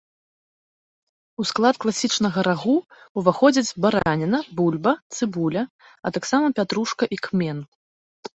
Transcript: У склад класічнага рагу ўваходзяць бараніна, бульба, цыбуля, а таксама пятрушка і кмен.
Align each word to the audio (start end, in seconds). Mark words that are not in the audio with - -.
У 1.43 1.43
склад 1.49 1.75
класічнага 1.83 2.39
рагу 2.47 2.75
ўваходзяць 3.23 3.75
бараніна, 3.85 4.39
бульба, 4.61 4.93
цыбуля, 5.19 5.63
а 6.05 6.15
таксама 6.17 6.47
пятрушка 6.63 7.03
і 7.17 7.23
кмен. 7.31 7.57